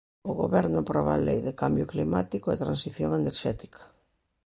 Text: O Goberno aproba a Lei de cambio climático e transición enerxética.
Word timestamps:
O 0.29 0.31
Goberno 0.41 0.77
aproba 0.79 1.11
a 1.13 1.23
Lei 1.27 1.39
de 1.47 1.53
cambio 1.61 1.89
climático 1.93 2.47
e 2.49 2.61
transición 2.63 3.11
enerxética. 3.21 3.81